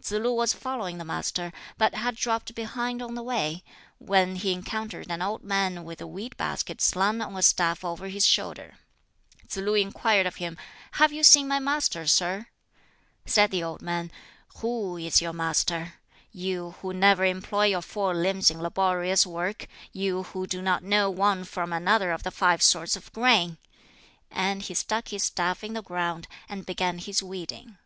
[0.00, 3.64] Tsz lu was following the Master, but had dropped behind on the way,
[3.98, 8.06] when he encountered an old man with a weed basket slung on a staff over
[8.06, 8.78] his shoulder.
[9.48, 10.56] Tsz lu inquired of him,
[10.92, 12.46] "Have you seen my Master, sir?"
[13.26, 14.12] Said the old man,
[14.58, 15.94] "Who is your master?
[16.30, 21.10] you who never employ your four limbs in laborious work; you who do not know
[21.10, 23.58] one from another of the five sorts of grain!"
[24.30, 27.78] And he stuck his staff in the ground, and began his weeding.